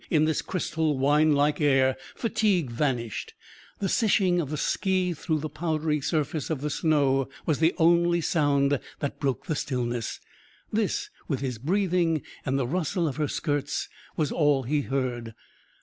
[0.09, 3.35] In this crystal, wine like air fatigue vanished.
[3.77, 8.19] The sishing of the ski through the powdery surface of the snow was the only
[8.19, 10.19] sound that broke the stillness;
[10.73, 15.35] this, with his breathing and the rustle of her skirts, was all he heard.